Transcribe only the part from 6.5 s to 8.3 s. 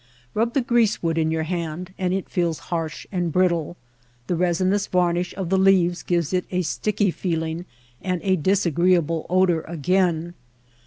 sticky feeling and